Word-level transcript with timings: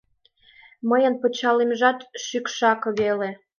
Мыйын 0.89 1.13
пычалемжат 1.21 1.99
шӱкшак 2.25 2.81
веле. 2.97 3.29